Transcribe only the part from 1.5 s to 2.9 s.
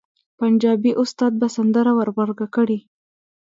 سندره ور غبرګه کړي.